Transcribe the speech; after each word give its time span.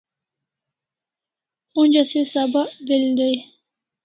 Onja 1.81 2.03
se 2.11 2.21
sabak 2.31 2.69
del 2.87 3.03
dai 3.17 3.35